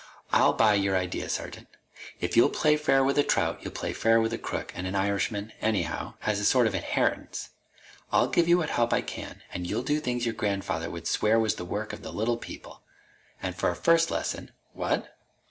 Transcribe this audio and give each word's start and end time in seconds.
"I'll 0.33 0.53
buy 0.53 0.73
your 0.73 0.97
idea, 0.97 1.29
sergeant. 1.29 1.67
If 2.19 2.35
you'll 2.35 2.49
play 2.49 2.75
fair 2.75 3.03
with 3.03 3.19
a 3.19 3.23
trout, 3.23 3.59
you'll 3.61 3.71
play 3.71 3.93
fair 3.93 4.19
with 4.19 4.33
a 4.33 4.39
crook, 4.39 4.71
and 4.73 4.87
an 4.87 4.95
Irishman, 4.95 5.53
anyhow, 5.61 6.15
has 6.21 6.39
a 6.39 6.43
sort 6.43 6.65
of 6.65 6.73
inheritance 6.73 7.49
I'll 8.11 8.25
give 8.27 8.47
you 8.47 8.57
what 8.57 8.71
help 8.71 8.93
I 8.93 9.01
can, 9.01 9.43
and 9.53 9.67
you'll 9.67 9.83
do 9.83 9.99
things 9.99 10.25
your 10.25 10.33
grandfather 10.33 10.89
would 10.89 11.05
swear 11.05 11.39
was 11.39 11.53
the 11.53 11.65
work 11.65 11.93
of 11.93 12.01
the 12.01 12.11
Little 12.11 12.37
People. 12.37 12.81
And 13.43 13.55
for 13.55 13.69
a 13.69 13.75
first 13.75 14.09
lesson" 14.09 14.49
"What?" 14.73 15.15